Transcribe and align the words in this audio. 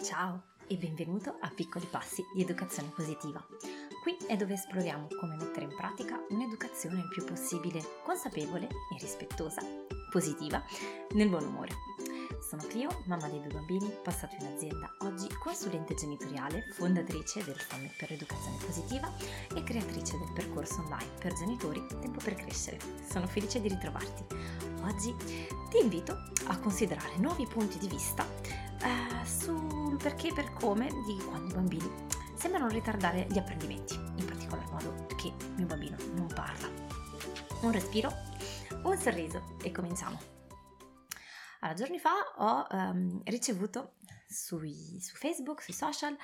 Ciao 0.00 0.42
e 0.68 0.76
benvenuto 0.76 1.38
a 1.40 1.50
Piccoli 1.50 1.86
Passi 1.86 2.24
di 2.32 2.42
Educazione 2.42 2.92
Positiva. 2.94 3.44
Qui 4.00 4.16
è 4.28 4.36
dove 4.36 4.54
esploriamo 4.54 5.08
come 5.18 5.34
mettere 5.34 5.64
in 5.64 5.74
pratica 5.74 6.24
un'educazione 6.28 7.00
il 7.00 7.08
più 7.08 7.24
possibile 7.24 7.82
consapevole 8.04 8.66
e 8.66 8.98
rispettosa, 9.00 9.60
positiva, 10.12 10.62
nel 11.14 11.28
buon 11.28 11.46
umore. 11.46 11.74
Sono 12.48 12.62
Clio, 12.68 13.02
mamma 13.06 13.28
dei 13.28 13.40
due 13.40 13.52
bambini, 13.52 13.92
passata 14.00 14.36
in 14.36 14.46
azienda, 14.46 14.88
oggi 15.00 15.26
consulente 15.36 15.94
genitoriale, 15.94 16.70
fondatrice 16.74 17.42
del 17.42 17.58
Summit 17.58 17.96
per 17.98 18.10
l'Educazione 18.10 18.56
Positiva 18.64 19.12
e 19.52 19.64
creatrice 19.64 20.16
del 20.16 20.32
percorso 20.32 20.80
online 20.82 21.10
per 21.18 21.32
genitori 21.32 21.84
Tempo 22.00 22.20
per 22.22 22.36
Crescere. 22.36 22.78
Sono 23.10 23.26
felice 23.26 23.60
di 23.60 23.68
ritrovarti. 23.68 24.24
Oggi 24.82 25.12
ti 25.70 25.78
invito 25.82 26.16
a 26.46 26.56
considerare 26.58 27.16
nuovi 27.16 27.46
punti 27.48 27.78
di 27.78 27.88
vista 27.88 28.24
eh, 28.82 29.26
sul 29.26 29.96
perché 29.96 30.28
e 30.28 30.32
per 30.32 30.52
come 30.52 30.88
di 31.06 31.16
quando 31.24 31.48
i 31.48 31.54
bambini 31.54 32.06
sembrano 32.34 32.68
ritardare 32.68 33.26
gli 33.28 33.38
apprendimenti, 33.38 33.94
in 33.94 34.24
particolar 34.24 34.70
modo 34.70 35.06
che 35.16 35.32
mio 35.56 35.66
bambino 35.66 35.96
non 36.14 36.28
parla. 36.28 36.68
Un 37.62 37.72
respiro, 37.72 38.12
un 38.84 38.96
sorriso 38.96 39.56
e 39.62 39.72
cominciamo. 39.72 40.36
Allora, 41.60 41.76
giorni 41.76 41.98
fa 41.98 42.12
ho 42.36 42.66
um, 42.70 43.20
ricevuto 43.24 43.94
sui, 44.28 45.00
su 45.00 45.16
Facebook, 45.16 45.60
sui 45.60 45.74
social, 45.74 46.16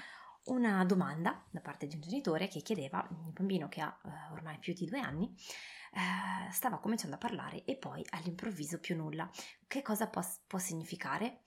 una 0.44 0.84
domanda 0.84 1.44
da 1.50 1.60
parte 1.60 1.88
di 1.88 1.96
un 1.96 2.02
genitore 2.02 2.46
che 2.46 2.60
chiedeva, 2.60 3.04
un 3.10 3.32
bambino 3.32 3.68
che 3.68 3.80
ha 3.80 3.98
uh, 4.02 4.32
ormai 4.32 4.58
più 4.58 4.72
di 4.72 4.86
due 4.86 5.00
anni, 5.00 5.24
uh, 5.24 6.52
stava 6.52 6.78
cominciando 6.78 7.16
a 7.16 7.18
parlare 7.18 7.64
e 7.64 7.76
poi 7.76 8.04
all'improvviso 8.10 8.78
più 8.78 8.94
nulla. 8.94 9.28
Che 9.66 9.82
cosa 9.82 10.06
può, 10.06 10.22
può 10.46 10.58
significare? 10.58 11.40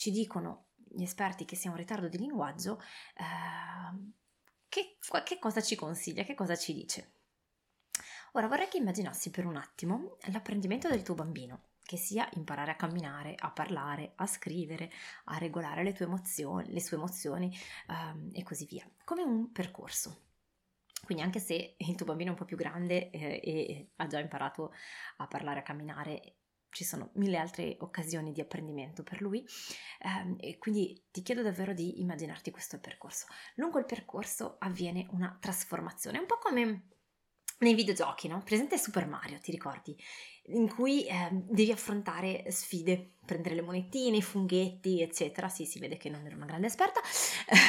Ci 0.00 0.10
dicono 0.10 0.68
gli 0.74 1.02
esperti 1.02 1.44
che 1.44 1.56
sia 1.56 1.70
un 1.70 1.76
ritardo 1.76 2.08
di 2.08 2.16
linguaggio, 2.16 2.80
eh, 3.16 4.12
che, 4.66 4.96
che 5.24 5.38
cosa 5.38 5.60
ci 5.60 5.76
consiglia, 5.76 6.24
che 6.24 6.32
cosa 6.32 6.56
ci 6.56 6.72
dice? 6.72 7.16
Ora 8.32 8.48
vorrei 8.48 8.68
che 8.68 8.78
immaginassi 8.78 9.28
per 9.28 9.44
un 9.44 9.56
attimo 9.56 10.16
l'apprendimento 10.32 10.88
del 10.88 11.02
tuo 11.02 11.14
bambino, 11.14 11.72
che 11.82 11.98
sia 11.98 12.26
imparare 12.32 12.70
a 12.70 12.76
camminare, 12.76 13.34
a 13.36 13.50
parlare, 13.50 14.12
a 14.16 14.26
scrivere, 14.26 14.90
a 15.24 15.36
regolare 15.36 15.82
le 15.82 15.92
tue 15.92 16.06
emozioni, 16.06 16.72
le 16.72 16.80
sue 16.80 16.96
emozioni 16.96 17.54
um, 17.88 18.30
e 18.32 18.42
così 18.42 18.64
via, 18.64 18.90
come 19.04 19.20
un 19.20 19.52
percorso. 19.52 20.28
Quindi 21.04 21.22
anche 21.22 21.40
se 21.40 21.74
il 21.76 21.94
tuo 21.94 22.06
bambino 22.06 22.30
è 22.30 22.32
un 22.32 22.38
po' 22.38 22.46
più 22.46 22.56
grande 22.56 23.10
eh, 23.10 23.40
e 23.44 23.90
ha 23.96 24.06
già 24.06 24.18
imparato 24.18 24.72
a 25.18 25.26
parlare, 25.26 25.60
a 25.60 25.62
camminare 25.62 26.39
ci 26.70 26.84
sono 26.84 27.10
mille 27.14 27.36
altre 27.36 27.76
occasioni 27.80 28.32
di 28.32 28.40
apprendimento 28.40 29.02
per 29.02 29.20
lui 29.20 29.44
ehm, 30.00 30.36
e 30.38 30.58
quindi 30.58 31.06
ti 31.10 31.22
chiedo 31.22 31.42
davvero 31.42 31.72
di 31.74 32.00
immaginarti 32.00 32.50
questo 32.50 32.78
percorso. 32.78 33.26
Lungo 33.56 33.78
il 33.78 33.86
percorso 33.86 34.56
avviene 34.58 35.06
una 35.10 35.36
trasformazione, 35.40 36.18
un 36.18 36.26
po' 36.26 36.38
come 36.38 36.88
nei 37.60 37.74
videogiochi, 37.74 38.28
no? 38.28 38.42
Presente 38.42 38.78
Super 38.78 39.06
Mario, 39.06 39.38
ti 39.38 39.50
ricordi? 39.50 39.96
In 40.52 40.68
cui 40.68 41.06
eh, 41.06 41.28
devi 41.30 41.70
affrontare 41.70 42.50
sfide, 42.50 43.16
prendere 43.24 43.54
le 43.54 43.62
monetine, 43.62 44.16
i 44.16 44.22
funghetti, 44.22 45.02
eccetera. 45.02 45.48
Sì, 45.48 45.64
si 45.66 45.78
vede 45.78 45.96
che 45.96 46.08
non 46.08 46.24
ero 46.24 46.36
una 46.36 46.46
grande 46.46 46.66
esperta 46.66 47.00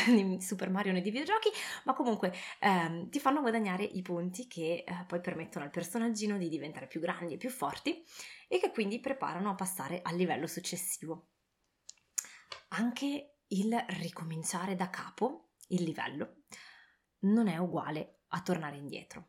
di 0.07 0.41
Super 0.41 0.69
Mario 0.69 0.93
nei 0.93 1.01
videogiochi, 1.01 1.49
ma 1.83 1.93
comunque 1.93 2.33
eh, 2.59 3.07
ti 3.09 3.19
fanno 3.19 3.41
guadagnare 3.41 3.83
i 3.83 4.01
punti 4.01 4.47
che 4.47 4.83
eh, 4.87 5.05
poi 5.07 5.19
permettono 5.19 5.65
al 5.65 5.71
personaggino 5.71 6.37
di 6.37 6.49
diventare 6.49 6.87
più 6.87 7.01
grandi 7.01 7.33
e 7.33 7.37
più 7.37 7.49
forti 7.49 8.03
e 8.47 8.59
che 8.59 8.71
quindi 8.71 8.99
preparano 8.99 9.49
a 9.49 9.55
passare 9.55 9.99
al 10.01 10.15
livello 10.15 10.47
successivo. 10.47 11.27
Anche 12.69 13.35
il 13.47 13.85
ricominciare 13.99 14.75
da 14.75 14.89
capo, 14.89 15.49
il 15.67 15.83
livello, 15.83 16.43
non 17.23 17.49
è 17.49 17.57
uguale 17.57 18.21
a 18.29 18.41
tornare 18.41 18.77
indietro 18.77 19.27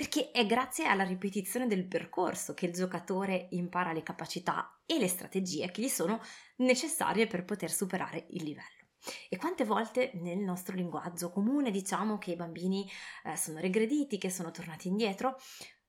perché 0.00 0.30
è 0.30 0.46
grazie 0.46 0.86
alla 0.86 1.04
ripetizione 1.04 1.66
del 1.66 1.84
percorso 1.84 2.54
che 2.54 2.64
il 2.64 2.72
giocatore 2.72 3.48
impara 3.50 3.92
le 3.92 4.02
capacità 4.02 4.80
e 4.86 4.98
le 4.98 5.08
strategie 5.08 5.70
che 5.70 5.82
gli 5.82 5.88
sono 5.88 6.22
necessarie 6.56 7.26
per 7.26 7.44
poter 7.44 7.70
superare 7.70 8.24
il 8.30 8.44
livello. 8.44 8.86
E 9.28 9.36
quante 9.36 9.66
volte 9.66 10.12
nel 10.14 10.38
nostro 10.38 10.74
linguaggio 10.74 11.28
comune 11.28 11.70
diciamo 11.70 12.16
che 12.16 12.30
i 12.30 12.36
bambini 12.36 12.90
eh, 13.24 13.36
sono 13.36 13.60
regrediti, 13.60 14.16
che 14.16 14.30
sono 14.30 14.50
tornati 14.50 14.88
indietro, 14.88 15.38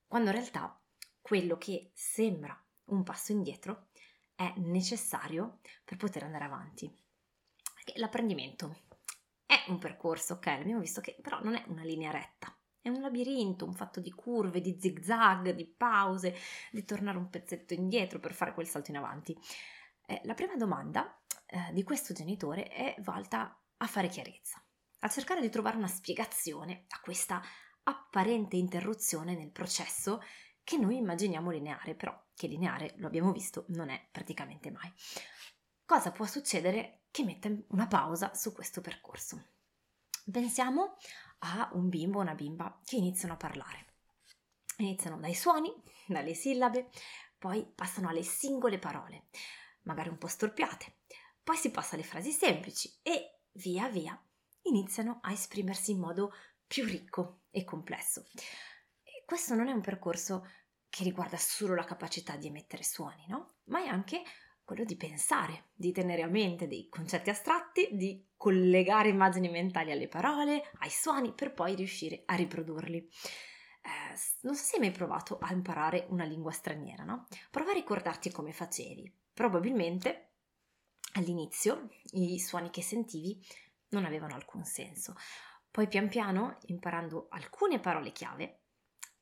quando 0.06 0.28
in 0.28 0.36
realtà 0.36 0.78
quello 1.22 1.56
che 1.56 1.90
sembra 1.94 2.54
un 2.90 3.04
passo 3.04 3.32
indietro 3.32 3.86
è 4.34 4.52
necessario 4.56 5.60
per 5.86 5.96
poter 5.96 6.24
andare 6.24 6.44
avanti. 6.44 6.94
L'apprendimento 7.94 8.76
è 9.46 9.64
un 9.68 9.78
percorso, 9.78 10.34
ok, 10.34 10.44
l'abbiamo 10.48 10.80
visto 10.80 11.00
che 11.00 11.16
però 11.22 11.42
non 11.42 11.54
è 11.54 11.64
una 11.68 11.82
linea 11.82 12.10
retta 12.10 12.54
è 12.82 12.88
un 12.88 13.00
labirinto, 13.00 13.64
un 13.64 13.74
fatto 13.74 14.00
di 14.00 14.10
curve, 14.12 14.60
di 14.60 14.76
zigzag, 14.78 15.50
di 15.50 15.66
pause, 15.66 16.36
di 16.72 16.84
tornare 16.84 17.16
un 17.16 17.30
pezzetto 17.30 17.74
indietro 17.74 18.18
per 18.18 18.34
fare 18.34 18.52
quel 18.52 18.66
salto 18.66 18.90
in 18.90 18.96
avanti. 18.96 19.38
Eh, 20.04 20.20
la 20.24 20.34
prima 20.34 20.56
domanda 20.56 21.16
eh, 21.46 21.72
di 21.72 21.84
questo 21.84 22.12
genitore 22.12 22.64
è 22.68 22.96
volta 23.02 23.56
a 23.76 23.86
fare 23.86 24.08
chiarezza, 24.08 24.62
a 25.00 25.08
cercare 25.08 25.40
di 25.40 25.48
trovare 25.48 25.76
una 25.76 25.86
spiegazione 25.86 26.84
a 26.88 27.00
questa 27.00 27.40
apparente 27.84 28.56
interruzione 28.56 29.36
nel 29.36 29.50
processo 29.50 30.20
che 30.64 30.76
noi 30.76 30.96
immaginiamo 30.96 31.50
lineare, 31.50 31.94
però 31.94 32.16
che 32.34 32.48
lineare, 32.48 32.94
lo 32.96 33.06
abbiamo 33.06 33.32
visto, 33.32 33.64
non 33.68 33.90
è 33.90 34.08
praticamente 34.10 34.70
mai. 34.70 34.92
Cosa 35.84 36.10
può 36.10 36.26
succedere 36.26 37.02
che 37.10 37.24
metta 37.24 37.48
una 37.68 37.86
pausa 37.86 38.34
su 38.34 38.52
questo 38.52 38.80
percorso? 38.80 39.50
Pensiamo 40.30 40.96
a 41.44 41.70
un 41.74 41.88
bimbo 41.88 42.18
o 42.18 42.22
una 42.22 42.34
bimba 42.34 42.80
che 42.84 42.96
iniziano 42.96 43.34
a 43.34 43.38
parlare. 43.38 43.86
Iniziano 44.78 45.18
dai 45.18 45.34
suoni, 45.34 45.72
dalle 46.06 46.34
sillabe, 46.34 46.90
poi 47.38 47.64
passano 47.74 48.08
alle 48.08 48.22
singole 48.22 48.78
parole, 48.78 49.26
magari 49.82 50.08
un 50.08 50.18
po' 50.18 50.28
storpiate, 50.28 50.98
poi 51.42 51.56
si 51.56 51.70
passa 51.70 51.94
alle 51.94 52.04
frasi 52.04 52.30
semplici 52.30 52.98
e 53.02 53.40
via 53.52 53.88
via 53.88 54.20
iniziano 54.62 55.18
a 55.22 55.32
esprimersi 55.32 55.90
in 55.90 55.98
modo 55.98 56.32
più 56.66 56.84
ricco 56.84 57.42
e 57.50 57.64
complesso. 57.64 58.24
E 59.02 59.24
questo 59.26 59.54
non 59.54 59.68
è 59.68 59.72
un 59.72 59.80
percorso 59.80 60.46
che 60.88 61.04
riguarda 61.04 61.36
solo 61.36 61.74
la 61.74 61.84
capacità 61.84 62.36
di 62.36 62.46
emettere 62.46 62.82
suoni, 62.82 63.24
no? 63.28 63.56
Ma 63.64 63.82
è 63.82 63.86
anche 63.86 64.22
quello 64.62 64.84
di 64.84 64.96
pensare, 64.96 65.70
di 65.74 65.90
tenere 65.90 66.22
a 66.22 66.28
mente 66.28 66.66
dei 66.66 66.88
concetti 66.88 67.30
astratti, 67.30 67.88
di 67.92 68.24
collegare 68.42 69.08
immagini 69.08 69.48
mentali 69.48 69.92
alle 69.92 70.08
parole, 70.08 70.68
ai 70.80 70.90
suoni, 70.90 71.32
per 71.32 71.54
poi 71.54 71.76
riuscire 71.76 72.24
a 72.26 72.34
riprodurli. 72.34 72.98
Eh, 72.98 74.18
non 74.40 74.56
so 74.56 74.64
se 74.64 74.74
hai 74.74 74.80
mai 74.80 74.90
provato 74.90 75.38
a 75.38 75.52
imparare 75.52 76.06
una 76.08 76.24
lingua 76.24 76.50
straniera, 76.50 77.04
no? 77.04 77.28
Prova 77.52 77.70
a 77.70 77.74
ricordarti 77.74 78.32
come 78.32 78.50
facevi. 78.50 79.16
Probabilmente 79.32 80.32
all'inizio 81.12 81.90
i 82.14 82.40
suoni 82.40 82.70
che 82.70 82.82
sentivi 82.82 83.40
non 83.90 84.04
avevano 84.04 84.34
alcun 84.34 84.64
senso. 84.64 85.14
Poi 85.70 85.86
pian 85.86 86.08
piano, 86.08 86.58
imparando 86.62 87.28
alcune 87.30 87.78
parole 87.78 88.10
chiave, 88.10 88.61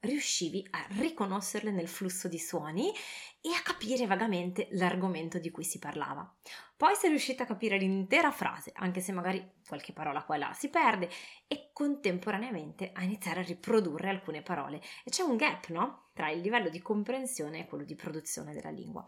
riuscivi 0.00 0.66
a 0.70 0.86
riconoscerle 0.90 1.70
nel 1.70 1.88
flusso 1.88 2.28
di 2.28 2.38
suoni 2.38 2.92
e 3.40 3.50
a 3.54 3.62
capire 3.62 4.06
vagamente 4.06 4.68
l'argomento 4.72 5.38
di 5.38 5.50
cui 5.50 5.64
si 5.64 5.78
parlava. 5.78 6.36
Poi 6.76 6.94
sei 6.94 7.10
riuscita 7.10 7.42
a 7.42 7.46
capire 7.46 7.78
l'intera 7.78 8.30
frase, 8.30 8.72
anche 8.74 9.00
se 9.00 9.12
magari 9.12 9.58
qualche 9.66 9.92
parola 9.92 10.24
qua 10.24 10.36
e 10.36 10.38
là 10.38 10.52
si 10.52 10.68
perde, 10.68 11.10
e 11.46 11.70
contemporaneamente 11.72 12.92
a 12.92 13.02
iniziare 13.02 13.40
a 13.40 13.44
riprodurre 13.44 14.08
alcune 14.08 14.42
parole. 14.42 14.80
E 15.04 15.10
c'è 15.10 15.22
un 15.22 15.36
gap, 15.36 15.68
no? 15.68 16.10
Tra 16.14 16.30
il 16.30 16.40
livello 16.40 16.70
di 16.70 16.80
comprensione 16.80 17.60
e 17.60 17.66
quello 17.66 17.84
di 17.84 17.94
produzione 17.94 18.54
della 18.54 18.70
lingua. 18.70 19.04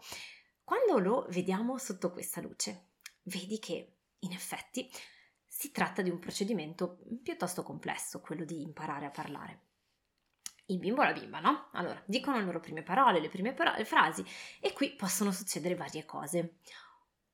Quando 0.63 0.99
lo 0.99 1.25
vediamo 1.29 1.77
sotto 1.77 2.11
questa 2.11 2.41
luce, 2.41 2.91
vedi 3.23 3.59
che 3.59 3.97
in 4.19 4.31
effetti 4.31 4.89
si 5.45 5.71
tratta 5.71 6.01
di 6.01 6.09
un 6.09 6.19
procedimento 6.19 6.99
piuttosto 7.21 7.63
complesso, 7.63 8.21
quello 8.21 8.45
di 8.45 8.61
imparare 8.61 9.05
a 9.05 9.11
parlare 9.11 9.62
il 10.67 10.79
bimbo 10.79 11.01
e 11.01 11.05
la 11.05 11.19
bimba, 11.19 11.39
no? 11.39 11.69
Allora, 11.73 12.01
dicono 12.05 12.37
le 12.37 12.43
loro 12.43 12.59
prime 12.59 12.83
parole, 12.83 13.19
le 13.19 13.29
prime 13.29 13.53
parole, 13.53 13.79
le 13.79 13.85
frasi 13.85 14.23
e 14.59 14.73
qui 14.73 14.95
possono 14.95 15.31
succedere 15.31 15.75
varie 15.75 16.05
cose. 16.05 16.57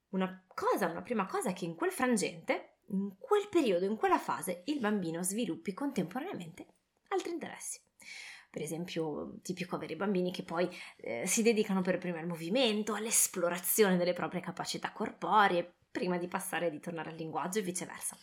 Una 0.09 0.43
cosa, 0.47 0.87
una 0.87 1.01
prima 1.01 1.25
cosa 1.27 1.49
è 1.49 1.53
che 1.53 1.65
in 1.65 1.75
quel 1.75 1.91
frangente, 1.91 2.77
in 2.87 3.17
quel 3.17 3.47
periodo, 3.49 3.85
in 3.85 3.95
quella 3.95 4.17
fase, 4.17 4.63
il 4.65 4.79
bambino 4.79 5.21
sviluppi 5.21 5.73
contemporaneamente 5.73 6.65
altri 7.09 7.31
interessi. 7.31 7.79
Per 8.49 8.63
esempio, 8.63 9.35
tipico 9.43 9.75
avere 9.75 9.95
bambini 9.95 10.31
che 10.31 10.41
poi 10.41 10.67
eh, 10.97 11.27
si 11.27 11.43
dedicano 11.43 11.81
per 11.81 11.99
prima 11.99 12.17
al 12.17 12.25
movimento, 12.25 12.95
all'esplorazione 12.95 13.95
delle 13.95 14.13
proprie 14.13 14.41
capacità 14.41 14.91
corporee, 14.91 15.75
prima 15.91 16.17
di 16.17 16.27
passare 16.27 16.67
e 16.67 16.69
di 16.71 16.79
tornare 16.79 17.11
al 17.11 17.15
linguaggio 17.15 17.59
e 17.59 17.63
viceversa. 17.63 18.17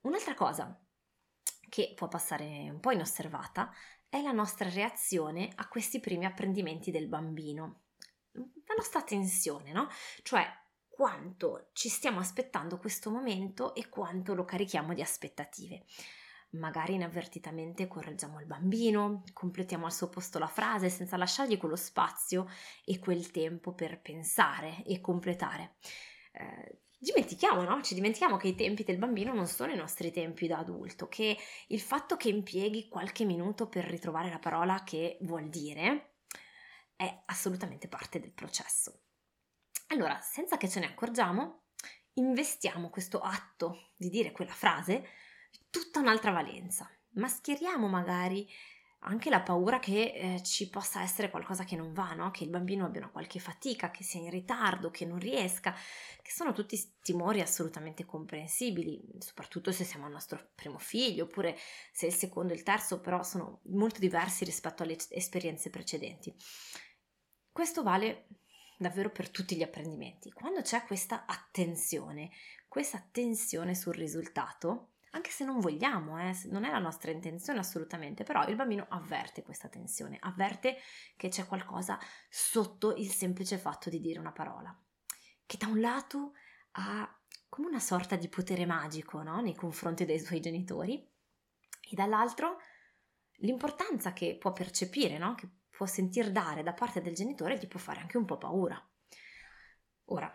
Un'altra 0.00 0.34
cosa 0.34 0.76
che 1.76 1.92
può 1.94 2.08
passare 2.08 2.70
un 2.70 2.80
po' 2.80 2.90
inosservata, 2.90 3.70
è 4.08 4.22
la 4.22 4.32
nostra 4.32 4.66
reazione 4.70 5.52
a 5.56 5.68
questi 5.68 6.00
primi 6.00 6.24
apprendimenti 6.24 6.90
del 6.90 7.06
bambino. 7.06 7.82
La 8.32 8.74
nostra 8.74 9.02
tensione, 9.02 9.72
no? 9.72 9.86
Cioè, 10.22 10.42
quanto 10.88 11.68
ci 11.74 11.90
stiamo 11.90 12.18
aspettando 12.18 12.78
questo 12.78 13.10
momento 13.10 13.74
e 13.74 13.90
quanto 13.90 14.32
lo 14.32 14.46
carichiamo 14.46 14.94
di 14.94 15.02
aspettative. 15.02 15.84
Magari 16.52 16.94
inavvertitamente 16.94 17.86
correggiamo 17.86 18.40
il 18.40 18.46
bambino, 18.46 19.22
completiamo 19.34 19.84
al 19.84 19.92
suo 19.92 20.08
posto 20.08 20.38
la 20.38 20.46
frase 20.46 20.88
senza 20.88 21.18
lasciargli 21.18 21.58
quello 21.58 21.76
spazio 21.76 22.48
e 22.86 22.98
quel 22.98 23.30
tempo 23.30 23.74
per 23.74 24.00
pensare 24.00 24.82
e 24.86 25.02
completare. 25.02 25.74
Eh, 26.32 26.85
dimentichiamo, 26.98 27.62
no? 27.62 27.82
Ci 27.82 27.94
dimentichiamo 27.94 28.36
che 28.36 28.48
i 28.48 28.54
tempi 28.54 28.84
del 28.84 28.98
bambino 28.98 29.32
non 29.32 29.46
sono 29.46 29.72
i 29.72 29.76
nostri 29.76 30.10
tempi 30.10 30.46
da 30.46 30.58
adulto, 30.58 31.08
che 31.08 31.36
il 31.68 31.80
fatto 31.80 32.16
che 32.16 32.28
impieghi 32.28 32.88
qualche 32.88 33.24
minuto 33.24 33.68
per 33.68 33.84
ritrovare 33.84 34.30
la 34.30 34.38
parola 34.38 34.82
che 34.84 35.18
vuol 35.22 35.48
dire 35.48 36.16
è 36.96 37.22
assolutamente 37.26 37.88
parte 37.88 38.18
del 38.18 38.32
processo. 38.32 39.02
Allora, 39.88 40.20
senza 40.20 40.56
che 40.56 40.68
ce 40.68 40.80
ne 40.80 40.86
accorgiamo, 40.86 41.66
investiamo 42.14 42.90
questo 42.90 43.20
atto 43.20 43.92
di 43.96 44.08
dire 44.08 44.32
quella 44.32 44.52
frase 44.52 45.06
tutta 45.70 46.00
un'altra 46.00 46.32
valenza. 46.32 46.90
Mascheriamo 47.10 47.86
magari 47.86 48.48
anche 49.00 49.30
la 49.30 49.40
paura 49.40 49.78
che 49.78 50.12
eh, 50.12 50.42
ci 50.42 50.68
possa 50.68 51.02
essere 51.02 51.30
qualcosa 51.30 51.64
che 51.64 51.76
non 51.76 51.92
va, 51.92 52.12
no? 52.14 52.30
che 52.30 52.44
il 52.44 52.50
bambino 52.50 52.84
abbia 52.84 53.02
una 53.02 53.10
qualche 53.10 53.38
fatica, 53.38 53.90
che 53.90 54.02
sia 54.02 54.20
in 54.20 54.30
ritardo, 54.30 54.90
che 54.90 55.04
non 55.04 55.18
riesca, 55.18 55.72
che 56.22 56.30
sono 56.30 56.52
tutti 56.52 56.94
timori 57.02 57.40
assolutamente 57.40 58.04
comprensibili, 58.04 59.00
soprattutto 59.18 59.70
se 59.70 59.84
siamo 59.84 60.06
al 60.06 60.12
nostro 60.12 60.50
primo 60.54 60.78
figlio, 60.78 61.24
oppure 61.24 61.56
se 61.92 62.06
il 62.06 62.14
secondo 62.14 62.52
e 62.52 62.56
il 62.56 62.62
terzo 62.62 63.00
però 63.00 63.22
sono 63.22 63.60
molto 63.66 64.00
diversi 64.00 64.44
rispetto 64.44 64.82
alle 64.82 64.96
esperienze 65.10 65.70
precedenti. 65.70 66.34
Questo 67.52 67.82
vale 67.82 68.26
davvero 68.78 69.10
per 69.10 69.30
tutti 69.30 69.56
gli 69.56 69.62
apprendimenti. 69.62 70.30
Quando 70.32 70.62
c'è 70.62 70.84
questa 70.84 71.24
attenzione, 71.26 72.30
questa 72.68 72.98
attenzione 72.98 73.74
sul 73.74 73.94
risultato, 73.94 74.95
anche 75.16 75.30
se 75.30 75.44
non 75.44 75.60
vogliamo, 75.60 76.18
eh, 76.18 76.36
non 76.50 76.64
è 76.64 76.70
la 76.70 76.78
nostra 76.78 77.10
intenzione 77.10 77.58
assolutamente, 77.58 78.22
però 78.22 78.46
il 78.46 78.54
bambino 78.54 78.86
avverte 78.90 79.42
questa 79.42 79.68
tensione, 79.68 80.18
avverte 80.20 80.76
che 81.16 81.28
c'è 81.28 81.46
qualcosa 81.46 81.98
sotto 82.28 82.94
il 82.94 83.10
semplice 83.10 83.58
fatto 83.58 83.90
di 83.90 84.00
dire 84.00 84.18
una 84.18 84.32
parola, 84.32 84.78
che 85.44 85.56
da 85.56 85.66
un 85.66 85.80
lato 85.80 86.34
ha 86.72 87.10
come 87.48 87.68
una 87.68 87.80
sorta 87.80 88.16
di 88.16 88.28
potere 88.28 88.66
magico 88.66 89.22
no? 89.22 89.40
nei 89.40 89.54
confronti 89.54 90.04
dei 90.04 90.20
suoi 90.20 90.40
genitori 90.40 90.94
e 91.80 91.94
dall'altro 91.94 92.58
l'importanza 93.36 94.12
che 94.12 94.36
può 94.38 94.52
percepire, 94.52 95.16
no? 95.16 95.34
che 95.34 95.48
può 95.70 95.86
sentir 95.86 96.30
dare 96.30 96.62
da 96.62 96.74
parte 96.74 97.00
del 97.00 97.14
genitore 97.14 97.58
gli 97.58 97.68
può 97.68 97.80
fare 97.80 98.00
anche 98.00 98.18
un 98.18 98.24
po' 98.24 98.36
paura. 98.38 98.78
Ora, 100.06 100.32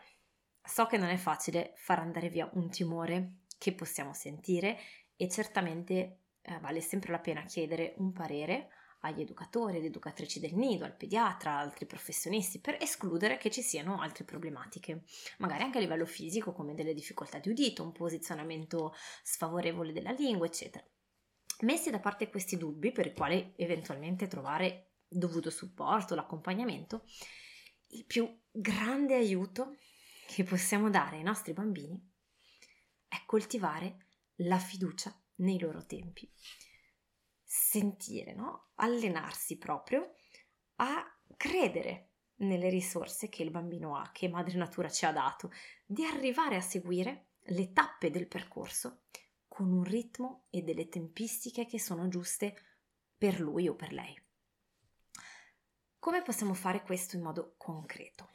so 0.64 0.86
che 0.88 0.98
non 0.98 1.10
è 1.10 1.18
facile 1.18 1.74
far 1.76 2.00
andare 2.00 2.30
via 2.30 2.50
un 2.54 2.70
timore 2.70 3.41
che 3.62 3.74
possiamo 3.74 4.12
sentire 4.16 4.80
e 5.16 5.30
certamente 5.30 6.22
eh, 6.42 6.58
vale 6.62 6.82
sempre 6.82 7.12
la 7.12 7.20
pena 7.20 7.44
chiedere 7.44 7.94
un 7.98 8.12
parere 8.12 8.70
agli 9.02 9.22
educatori 9.22 9.78
ed 9.78 9.86
educatrici 9.86 10.40
del 10.40 10.56
nido, 10.56 10.84
al 10.84 10.96
pediatra, 10.96 11.60
altri 11.60 11.86
professionisti, 11.86 12.60
per 12.60 12.78
escludere 12.82 13.38
che 13.38 13.52
ci 13.52 13.62
siano 13.62 14.02
altre 14.02 14.24
problematiche, 14.24 15.04
magari 15.38 15.62
anche 15.62 15.78
a 15.78 15.82
livello 15.82 16.08
fisico 16.08 16.54
come 16.54 16.74
delle 16.74 16.96
difficoltà 16.96 17.38
di 17.38 17.50
udito, 17.50 17.84
un 17.84 17.92
posizionamento 17.92 18.96
sfavorevole 19.22 19.94
della 19.94 20.12
lingua, 20.12 20.48
eccetera. 20.48 20.84
Messi 21.62 21.92
da 21.92 22.00
parte 22.00 22.30
questi 22.30 22.58
dubbi, 22.58 22.92
per 22.92 23.06
i 23.06 23.14
quali 23.14 23.54
eventualmente 23.58 24.28
trovare 24.28 24.94
dovuto 25.08 25.52
supporto, 25.52 26.16
l'accompagnamento, 26.16 27.04
il 27.90 28.06
più 28.06 28.28
grande 28.50 29.14
aiuto 29.14 29.78
che 30.26 30.44
possiamo 30.44 30.90
dare 30.90 31.18
ai 31.18 31.24
nostri 31.24 31.54
bambini 31.54 32.11
è 33.12 33.26
coltivare 33.26 34.06
la 34.36 34.58
fiducia 34.58 35.14
nei 35.36 35.60
loro 35.60 35.86
tempi. 35.86 36.32
Sentire, 37.44 38.34
no? 38.34 38.70
Allenarsi 38.76 39.58
proprio 39.58 40.16
a 40.76 41.04
credere 41.36 42.12
nelle 42.36 42.70
risorse 42.70 43.28
che 43.28 43.44
il 43.44 43.52
bambino 43.52 43.98
ha, 43.98 44.12
che 44.14 44.30
Madre 44.30 44.58
Natura 44.58 44.90
ci 44.90 45.06
ha 45.06 45.12
dato, 45.12 45.52
di 45.86 46.06
arrivare 46.06 46.56
a 46.56 46.62
seguire 46.62 47.32
le 47.48 47.74
tappe 47.74 48.10
del 48.12 48.30
percorso 48.30 49.02
con 49.46 49.70
un 49.70 49.84
ritmo 49.84 50.46
e 50.50 50.62
delle 50.62 50.88
tempistiche 50.88 51.66
che 51.66 51.82
sono 51.82 52.08
giuste 52.08 52.56
per 53.18 53.42
lui 53.42 53.68
o 53.68 53.76
per 53.76 53.92
lei. 53.92 54.18
Come 56.00 56.22
possiamo 56.22 56.54
fare 56.54 56.82
questo 56.82 57.18
in 57.18 57.24
modo 57.24 57.56
concreto? 57.58 58.30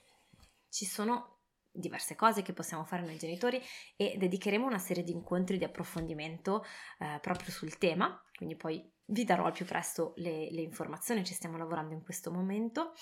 Ci 0.68 0.84
sono 0.84 1.35
diverse 1.78 2.14
cose 2.14 2.42
che 2.42 2.52
possiamo 2.52 2.84
fare 2.84 3.02
noi 3.02 3.16
genitori 3.16 3.60
e 3.96 4.16
dedicheremo 4.18 4.66
una 4.66 4.78
serie 4.78 5.02
di 5.02 5.12
incontri 5.12 5.58
di 5.58 5.64
approfondimento 5.64 6.64
eh, 6.98 7.18
proprio 7.20 7.50
sul 7.50 7.78
tema, 7.78 8.22
quindi 8.36 8.56
poi 8.56 8.92
vi 9.06 9.24
darò 9.24 9.44
al 9.44 9.52
più 9.52 9.64
presto 9.64 10.14
le, 10.16 10.50
le 10.50 10.62
informazioni, 10.62 11.24
ci 11.24 11.34
stiamo 11.34 11.56
lavorando 11.56 11.94
in 11.94 12.02
questo 12.02 12.30
momento, 12.30 12.92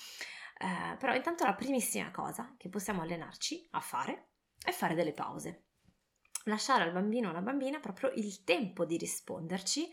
eh, 0.57 0.95
però 0.97 1.13
intanto 1.13 1.45
la 1.45 1.55
primissima 1.55 2.11
cosa 2.11 2.53
che 2.57 2.69
possiamo 2.69 3.01
allenarci 3.01 3.67
a 3.71 3.79
fare 3.79 4.29
è 4.63 4.71
fare 4.71 4.95
delle 4.95 5.13
pause, 5.13 5.65
lasciare 6.45 6.83
al 6.83 6.93
bambino 6.93 7.27
o 7.27 7.31
alla 7.31 7.41
bambina 7.41 7.79
proprio 7.79 8.11
il 8.15 8.43
tempo 8.43 8.85
di 8.85 8.97
risponderci 8.97 9.89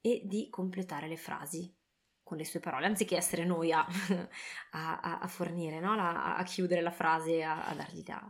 e 0.00 0.22
di 0.24 0.48
completare 0.50 1.08
le 1.08 1.16
frasi 1.16 1.74
con 2.26 2.38
le 2.38 2.44
sue 2.44 2.58
parole, 2.58 2.86
anziché 2.86 3.16
essere 3.16 3.44
noi 3.44 3.70
a, 3.70 3.86
a, 4.72 5.20
a 5.20 5.28
fornire, 5.28 5.78
no? 5.78 5.92
a, 5.92 6.34
a, 6.34 6.42
chiudere 6.42 6.80
la 6.80 6.90
frase, 6.90 7.44
a, 7.44 7.72
dargli 7.72 8.02
da, 8.02 8.28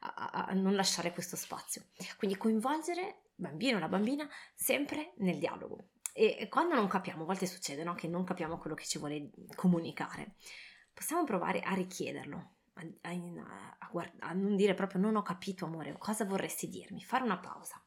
a, 0.00 0.50
non 0.54 0.74
lasciare 0.74 1.12
questo 1.12 1.36
spazio. 1.36 1.84
Quindi 2.16 2.36
coinvolgere 2.36 3.02
il 3.02 3.14
bambino 3.36 3.76
o 3.76 3.80
la 3.80 3.86
bambina 3.86 4.28
sempre 4.56 5.12
nel 5.18 5.38
dialogo. 5.38 5.90
E 6.12 6.48
quando 6.50 6.74
non 6.74 6.88
capiamo, 6.88 7.22
a 7.22 7.26
volte 7.26 7.46
succede 7.46 7.84
no? 7.84 7.94
che 7.94 8.08
non 8.08 8.24
capiamo 8.24 8.58
quello 8.58 8.74
che 8.74 8.84
ci 8.84 8.98
vuole 8.98 9.30
comunicare, 9.54 10.34
possiamo 10.92 11.22
provare 11.22 11.60
a 11.60 11.74
richiederlo, 11.74 12.54
a, 12.74 12.86
a, 13.78 13.88
guard- 13.88 14.16
a 14.18 14.32
non 14.32 14.56
dire 14.56 14.74
proprio 14.74 15.00
non 15.00 15.14
ho 15.14 15.22
capito 15.22 15.64
amore, 15.64 15.96
cosa 15.96 16.24
vorresti 16.24 16.68
dirmi? 16.68 17.04
Fare 17.04 17.22
una 17.22 17.38
pausa. 17.38 17.80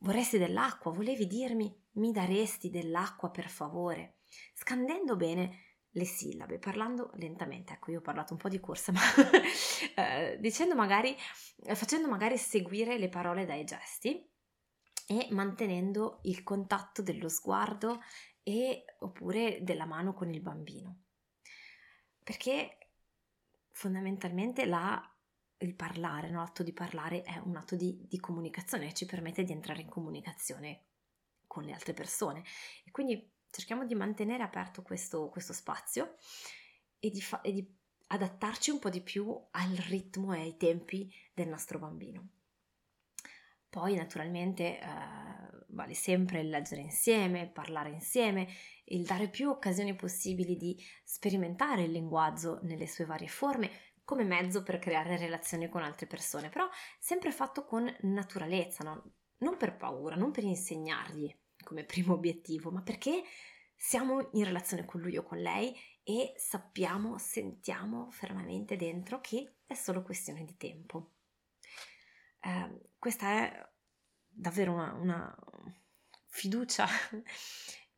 Vorresti 0.00 0.36
dell'acqua? 0.36 0.92
Volevi 0.92 1.26
dirmi 1.26 1.74
mi 1.92 2.12
daresti 2.12 2.68
dell'acqua 2.68 3.30
per 3.30 3.48
favore? 3.48 4.17
Scandendo 4.54 5.16
bene 5.16 5.66
le 5.90 6.04
sillabe, 6.04 6.58
parlando 6.58 7.10
lentamente. 7.14 7.74
Ecco, 7.74 7.90
io 7.90 7.98
ho 7.98 8.02
parlato 8.02 8.32
un 8.32 8.38
po' 8.38 8.48
di 8.48 8.60
corsa, 8.60 8.92
ma 8.92 9.00
eh, 9.94 10.38
dicendo 10.40 10.74
magari, 10.74 11.16
facendo 11.74 12.08
magari 12.08 12.36
seguire 12.36 12.98
le 12.98 13.08
parole 13.08 13.46
dai 13.46 13.64
gesti 13.64 14.26
e 15.06 15.28
mantenendo 15.30 16.20
il 16.24 16.42
contatto 16.42 17.02
dello 17.02 17.28
sguardo 17.28 18.00
e 18.42 18.84
oppure 19.00 19.58
della 19.62 19.86
mano 19.86 20.12
con 20.12 20.30
il 20.30 20.40
bambino. 20.40 21.04
Perché 22.22 22.90
fondamentalmente 23.72 24.66
la, 24.66 25.02
il 25.58 25.74
parlare, 25.74 26.30
no? 26.30 26.40
l'atto 26.40 26.62
di 26.62 26.72
parlare 26.72 27.22
è 27.22 27.38
un 27.38 27.56
atto 27.56 27.76
di, 27.76 28.06
di 28.06 28.18
comunicazione 28.18 28.92
ci 28.92 29.06
permette 29.06 29.44
di 29.44 29.52
entrare 29.52 29.82
in 29.82 29.88
comunicazione 29.88 30.84
con 31.46 31.62
le 31.62 31.72
altre 31.72 31.94
persone 31.94 32.42
e 32.84 32.90
quindi 32.90 33.32
cerchiamo 33.50 33.84
di 33.84 33.94
mantenere 33.94 34.42
aperto 34.42 34.82
questo, 34.82 35.28
questo 35.28 35.52
spazio 35.52 36.16
e 36.98 37.10
di, 37.10 37.20
fa- 37.20 37.40
e 37.40 37.52
di 37.52 37.76
adattarci 38.08 38.70
un 38.70 38.78
po' 38.78 38.90
di 38.90 39.02
più 39.02 39.28
al 39.50 39.74
ritmo 39.88 40.32
e 40.32 40.40
ai 40.40 40.56
tempi 40.56 41.12
del 41.34 41.48
nostro 41.48 41.78
bambino. 41.78 42.28
Poi 43.68 43.94
naturalmente 43.96 44.80
eh, 44.80 44.86
vale 45.68 45.94
sempre 45.94 46.40
il 46.40 46.48
leggere 46.48 46.80
insieme, 46.80 47.50
parlare 47.50 47.90
insieme, 47.90 48.48
il 48.86 49.04
dare 49.04 49.28
più 49.28 49.50
occasioni 49.50 49.94
possibili 49.94 50.56
di 50.56 50.76
sperimentare 51.04 51.82
il 51.82 51.90
linguaggio 51.90 52.60
nelle 52.62 52.86
sue 52.86 53.04
varie 53.04 53.28
forme 53.28 53.70
come 54.04 54.24
mezzo 54.24 54.62
per 54.62 54.78
creare 54.78 55.18
relazioni 55.18 55.68
con 55.68 55.82
altre 55.82 56.06
persone, 56.06 56.48
però 56.48 56.66
sempre 56.98 57.30
fatto 57.30 57.66
con 57.66 57.94
naturalezza, 58.00 58.82
no? 58.82 59.12
non 59.40 59.58
per 59.58 59.76
paura, 59.76 60.16
non 60.16 60.30
per 60.30 60.44
insegnargli, 60.44 61.30
come 61.68 61.84
primo 61.84 62.14
obiettivo, 62.14 62.70
ma 62.70 62.80
perché 62.80 63.22
siamo 63.76 64.30
in 64.32 64.44
relazione 64.44 64.86
con 64.86 65.02
lui 65.02 65.18
o 65.18 65.22
con 65.22 65.38
lei 65.38 65.76
e 66.02 66.32
sappiamo, 66.38 67.18
sentiamo 67.18 68.10
fermamente 68.10 68.76
dentro 68.76 69.20
che 69.20 69.56
è 69.66 69.74
solo 69.74 70.02
questione 70.02 70.44
di 70.44 70.56
tempo. 70.56 71.12
Eh, 72.40 72.88
questa 72.98 73.28
è 73.28 73.68
davvero 74.26 74.72
una, 74.72 74.94
una 74.94 75.38
fiducia 76.28 76.86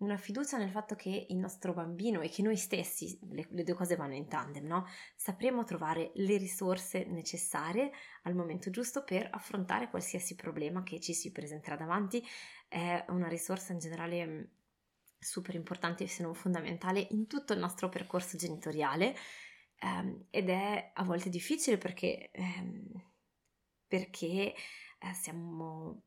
una 0.00 0.16
fiducia 0.16 0.56
nel 0.56 0.70
fatto 0.70 0.94
che 0.94 1.26
il 1.28 1.36
nostro 1.36 1.72
bambino 1.72 2.20
e 2.20 2.28
che 2.28 2.42
noi 2.42 2.56
stessi, 2.56 3.18
le, 3.30 3.46
le, 3.50 3.64
due 3.64 3.74
cose 3.74 3.96
vanno 3.96 4.14
in 4.14 4.28
tandem, 4.28 4.66
no? 4.66 4.86
Sapremo 5.14 5.64
trovare 5.64 6.10
le 6.14 6.36
risorse 6.38 7.04
necessarie 7.04 7.90
al 8.22 8.34
momento 8.34 8.70
giusto 8.70 9.04
per 9.04 9.28
affrontare 9.30 9.90
qualsiasi 9.90 10.34
problema 10.36 10.82
che 10.82 11.00
ci 11.00 11.12
si 11.12 11.32
presenterà 11.32 11.76
davanti. 11.76 12.26
È 12.66 13.04
una 13.08 13.28
risorsa 13.28 13.72
in 13.72 13.78
generale 13.78 14.26
mm, 14.26 14.42
super 15.18 15.54
importante, 15.54 16.06
se 16.06 16.22
non 16.22 16.34
fondamentale, 16.34 17.06
in 17.10 17.26
tutto 17.26 17.52
il 17.52 17.58
nostro 17.58 17.88
percorso 17.88 18.36
genitoriale. 18.36 19.14
um, 19.82 20.26
ed 20.30 20.48
è 20.48 20.92
a 20.94 21.04
volte 21.04 21.28
difficile 21.28 21.78
perché, 21.78 22.30
um, 22.36 23.04
perché 23.86 24.54
eh, 24.98 25.12
siamo 25.14 26.02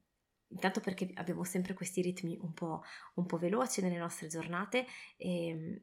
intanto 0.53 0.79
perché 0.79 1.11
abbiamo 1.15 1.43
sempre 1.43 1.73
questi 1.73 2.01
ritmi 2.01 2.37
un 2.41 2.53
po', 2.53 2.83
un 3.15 3.25
po 3.25 3.37
veloci 3.37 3.81
nelle 3.81 3.97
nostre 3.97 4.27
giornate 4.27 4.85
e, 5.17 5.81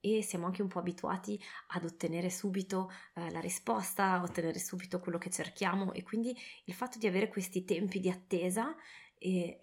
e, 0.00 0.22
siamo 0.22 0.46
anche 0.46 0.62
un 0.62 0.68
po' 0.68 0.78
abituati 0.78 1.38
ad 1.68 1.84
ottenere 1.84 2.30
subito 2.30 2.90
eh, 3.14 3.30
la 3.30 3.40
risposta, 3.40 4.12
a 4.12 4.22
ottenere 4.22 4.58
subito 4.58 5.00
quello 5.00 5.18
che 5.18 5.30
cerchiamo. 5.30 5.92
E 5.92 6.02
quindi 6.02 6.34
il 6.64 6.74
fatto 6.74 6.98
di 6.98 7.06
avere 7.06 7.28
questi 7.28 7.64
tempi 7.64 8.00
di 8.00 8.08
attesa 8.08 8.74
e 9.18 9.58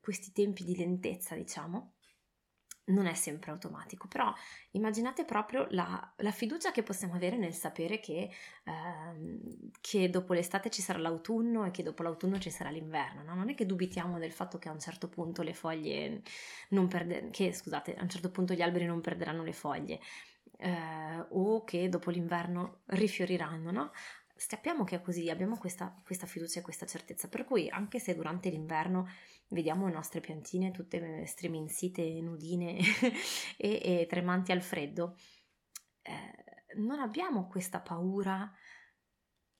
questi 0.00 0.32
tempi 0.32 0.64
di 0.64 0.76
lentezza, 0.76 1.34
diciamo, 1.34 1.97
non 2.88 3.06
è 3.06 3.14
sempre 3.14 3.50
automatico, 3.50 4.06
però 4.08 4.32
immaginate 4.72 5.24
proprio 5.24 5.66
la, 5.70 6.12
la 6.16 6.30
fiducia 6.30 6.70
che 6.70 6.82
possiamo 6.82 7.14
avere 7.14 7.36
nel 7.36 7.54
sapere 7.54 8.00
che, 8.00 8.30
ehm, 8.64 9.40
che, 9.80 10.10
dopo 10.10 10.32
l'estate 10.32 10.70
ci 10.70 10.82
sarà 10.82 10.98
l'autunno 10.98 11.64
e 11.64 11.70
che 11.70 11.82
dopo 11.82 12.02
l'autunno 12.02 12.38
ci 12.38 12.50
sarà 12.50 12.70
l'inverno, 12.70 13.22
no? 13.22 13.34
non 13.34 13.48
è 13.50 13.54
che 13.54 13.66
dubitiamo 13.66 14.18
del 14.18 14.32
fatto 14.32 14.58
che 14.58 14.68
a 14.68 14.72
un 14.72 14.80
certo 14.80 15.08
punto 15.08 15.42
le 15.42 15.54
foglie 15.54 16.22
non 16.70 16.88
perderanno, 16.88 17.30
che 17.30 17.52
scusate, 17.52 17.94
a 17.94 18.02
un 18.02 18.08
certo 18.08 18.30
punto 18.30 18.54
gli 18.54 18.62
alberi 18.62 18.86
non 18.86 19.00
perderanno 19.00 19.42
le 19.42 19.52
foglie 19.52 20.00
eh, 20.58 21.26
o 21.30 21.64
che 21.64 21.88
dopo 21.88 22.10
l'inverno 22.10 22.80
rifioriranno, 22.86 23.70
no? 23.70 23.92
Sappiamo 24.38 24.84
che 24.84 24.96
è 24.96 25.00
così, 25.02 25.28
abbiamo 25.30 25.58
questa, 25.58 25.92
questa 26.04 26.26
fiducia 26.26 26.60
e 26.60 26.62
questa 26.62 26.86
certezza, 26.86 27.28
per 27.28 27.44
cui 27.44 27.68
anche 27.68 27.98
se 27.98 28.14
durante 28.14 28.48
l'inverno 28.48 29.08
vediamo 29.48 29.86
le 29.86 29.92
nostre 29.92 30.20
piantine 30.20 30.70
tutte 30.70 31.26
striminzite, 31.26 32.20
nudine 32.20 32.78
e, 33.58 33.80
e, 33.82 34.06
tremanti 34.08 34.52
al 34.52 34.62
freddo, 34.62 35.16
eh, 36.02 36.74
non 36.76 37.00
abbiamo 37.00 37.48
questa 37.48 37.80
paura 37.80 38.50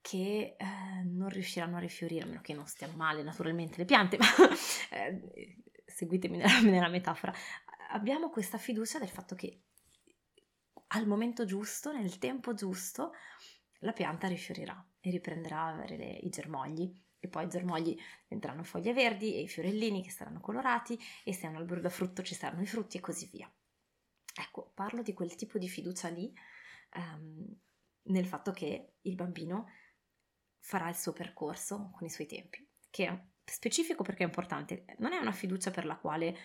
che 0.00 0.54
eh, 0.56 1.02
non 1.04 1.28
riusciranno 1.28 1.76
a 1.76 1.80
rifiorire, 1.80 2.22
a 2.22 2.26
meno 2.26 2.40
che 2.40 2.54
non 2.54 2.66
stiano 2.66 2.94
male 2.94 3.24
naturalmente 3.24 3.78
le 3.78 3.84
piante, 3.84 4.16
ma 4.16 4.26
eh, 4.96 5.56
seguitemi 5.84 6.36
nella, 6.36 6.60
nella 6.62 6.88
metafora, 6.88 7.34
abbiamo 7.90 8.30
questa 8.30 8.58
fiducia 8.58 9.00
del 9.00 9.08
fatto 9.08 9.34
che 9.34 9.62
al 10.88 11.06
momento 11.06 11.44
giusto, 11.44 11.92
nel 11.92 12.18
tempo 12.18 12.54
giusto, 12.54 13.12
la 13.78 13.92
pianta 13.92 14.26
rifiorirà 14.28 14.84
e 15.00 15.10
riprenderà 15.10 15.60
a 15.60 15.68
avere 15.68 15.96
le, 15.96 16.10
i 16.22 16.28
germogli 16.28 16.92
e 17.20 17.28
poi 17.28 17.44
i 17.44 17.48
germogli 17.48 17.96
diventeranno 18.22 18.62
foglie 18.62 18.92
verdi 18.92 19.34
e 19.34 19.40
i 19.42 19.48
fiorellini 19.48 20.02
che 20.02 20.10
saranno 20.10 20.40
colorati 20.40 20.98
e 21.24 21.32
se 21.32 21.46
è 21.46 21.50
un 21.50 21.56
albero 21.56 21.80
da 21.80 21.90
frutto 21.90 22.22
ci 22.22 22.34
saranno 22.34 22.62
i 22.62 22.66
frutti 22.66 22.96
e 22.96 23.00
così 23.00 23.28
via. 23.30 23.52
Ecco, 24.40 24.70
parlo 24.74 25.02
di 25.02 25.12
quel 25.12 25.34
tipo 25.34 25.58
di 25.58 25.68
fiducia 25.68 26.08
lì 26.08 26.32
um, 26.94 27.44
nel 28.02 28.26
fatto 28.26 28.52
che 28.52 28.94
il 29.00 29.14
bambino 29.16 29.66
farà 30.60 30.88
il 30.88 30.96
suo 30.96 31.12
percorso 31.12 31.90
con 31.92 32.06
i 32.06 32.10
suoi 32.10 32.26
tempi, 32.26 32.66
che 32.90 33.06
è 33.06 33.24
specifico 33.44 34.02
perché 34.02 34.22
è 34.22 34.26
importante, 34.26 34.84
non 34.98 35.12
è 35.12 35.18
una 35.18 35.32
fiducia 35.32 35.70
per 35.70 35.84
la 35.86 35.96
quale 35.96 36.36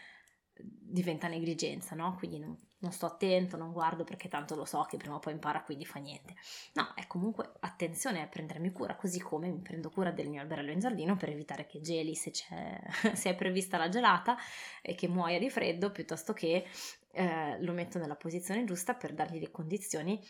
diventa 0.56 1.28
negligenza, 1.28 1.96
no? 1.96 2.16
Quindi 2.16 2.40
non, 2.40 2.58
non, 2.84 2.92
sto 2.92 3.06
attento, 3.06 3.58
non 3.58 3.72
guardo 3.72 4.04
perché 4.04 4.28
tanto 4.28 4.56
lo 4.56 4.66
so 4.66 4.84
che 4.84 4.98
prima 4.98 5.16
o 5.16 5.20
poi 5.20 5.34
impara, 5.34 5.64
quindi 5.64 5.86
fa 5.86 6.00
niente. 6.00 6.36
No, 6.74 6.94
è 6.96 7.08
comunque 7.08 7.54
attenzione 7.62 8.22
a 8.22 8.28
prendermi 8.28 8.72
cura, 8.72 8.96
così 8.96 9.20
come 9.20 9.50
mi 9.50 9.62
prendo 9.62 9.90
cura 9.90 10.12
del 10.12 10.30
mio 10.30 10.42
alberello 10.42 10.72
in 10.72 10.80
giardino 10.80 11.16
per 11.16 11.30
evitare 11.30 11.66
che 11.66 11.80
geli 11.82 12.14
se, 12.14 12.32
se 13.16 13.30
è 13.30 13.36
prevista 13.36 13.78
la 13.78 13.90
gelata 13.90 14.38
e 14.82 14.96
che 14.96 15.08
muoia 15.08 15.40
di 15.40 15.50
freddo, 15.50 15.92
piuttosto 15.92 16.34
che 16.34 16.68
eh, 17.12 17.62
lo 17.62 17.74
metto 17.74 17.98
nella 17.98 18.16
posizione 18.16 18.66
giusta 18.66 18.94
per 18.96 19.14
dargli 19.14 19.40
le 19.40 19.50
condizioni 19.50 20.22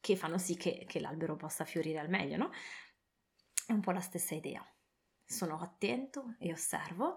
che 0.00 0.16
fanno 0.16 0.38
sì 0.38 0.56
che, 0.56 0.84
che 0.86 1.00
l'albero 1.00 1.36
possa 1.36 1.64
fiorire 1.64 1.98
al 1.98 2.08
meglio, 2.08 2.36
no? 2.36 2.50
È 3.66 3.72
un 3.72 3.80
po' 3.80 3.90
la 3.90 4.00
stessa 4.00 4.34
idea. 4.34 4.64
Sono 5.24 5.58
attento 5.60 6.36
e 6.38 6.52
osservo 6.52 7.16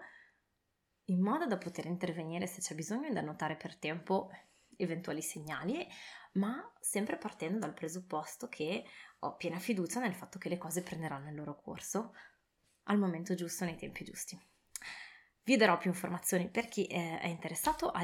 in 1.05 1.21
modo 1.21 1.45
da 1.45 1.57
poter 1.57 1.85
intervenire 1.85 2.47
se 2.47 2.61
c'è 2.61 2.75
bisogno 2.75 3.07
e 3.07 3.13
da 3.13 3.21
notare 3.21 3.55
per 3.55 3.75
tempo 3.75 4.29
eventuali 4.79 5.21
segnali, 5.21 5.85
ma 6.33 6.71
sempre 6.79 7.17
partendo 7.17 7.59
dal 7.59 7.73
presupposto 7.73 8.47
che 8.47 8.83
ho 9.19 9.35
piena 9.35 9.59
fiducia 9.59 9.99
nel 9.99 10.13
fatto 10.13 10.39
che 10.39 10.49
le 10.49 10.57
cose 10.57 10.81
prenderanno 10.81 11.29
il 11.29 11.35
loro 11.35 11.55
corso 11.55 12.13
al 12.83 12.97
momento 12.97 13.35
giusto, 13.35 13.65
nei 13.65 13.75
tempi 13.75 14.03
giusti. 14.03 14.39
Vi 15.43 15.57
darò 15.57 15.77
più 15.77 15.89
informazioni 15.89 16.47
per 16.47 16.67
chi 16.67 16.85
è 16.85 17.25
interessato 17.25 17.89
a 17.89 18.03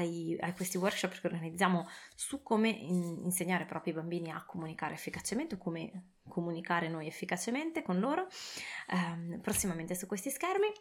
questi 0.52 0.78
workshop 0.78 1.20
che 1.20 1.26
organizziamo 1.28 1.88
su 2.14 2.42
come 2.42 2.70
in, 2.70 3.20
insegnare 3.22 3.68
ai 3.70 3.92
bambini 3.92 4.32
a 4.32 4.44
comunicare 4.44 4.94
efficacemente 4.94 5.54
o 5.54 5.58
come 5.58 6.14
comunicare 6.28 6.88
noi 6.88 7.06
efficacemente 7.06 7.82
con 7.82 8.00
loro 8.00 8.26
ehm, 8.88 9.40
prossimamente 9.40 9.94
su 9.94 10.08
questi 10.08 10.30
schermi 10.30 10.72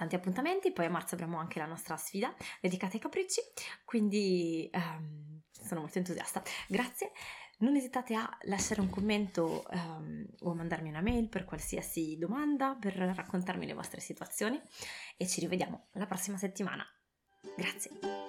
tanti 0.00 0.14
appuntamenti, 0.14 0.72
poi 0.72 0.86
a 0.86 0.90
marzo 0.90 1.14
avremo 1.14 1.38
anche 1.38 1.58
la 1.58 1.66
nostra 1.66 1.94
sfida 1.98 2.34
dedicata 2.58 2.94
ai 2.94 3.00
capricci, 3.00 3.42
quindi 3.84 4.70
um, 4.72 5.42
sono 5.50 5.80
molto 5.80 5.98
entusiasta. 5.98 6.42
Grazie, 6.66 7.12
non 7.58 7.76
esitate 7.76 8.14
a 8.14 8.26
lasciare 8.44 8.80
un 8.80 8.88
commento 8.88 9.66
um, 9.70 10.26
o 10.40 10.52
a 10.52 10.54
mandarmi 10.54 10.88
una 10.88 11.02
mail 11.02 11.28
per 11.28 11.44
qualsiasi 11.44 12.16
domanda, 12.18 12.78
per 12.80 12.94
raccontarmi 12.94 13.66
le 13.66 13.74
vostre 13.74 14.00
situazioni 14.00 14.58
e 15.18 15.26
ci 15.26 15.40
rivediamo 15.40 15.88
la 15.92 16.06
prossima 16.06 16.38
settimana. 16.38 16.82
Grazie. 17.54 18.19